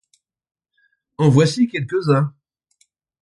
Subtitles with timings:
[1.19, 2.33] En voici quelques-uns.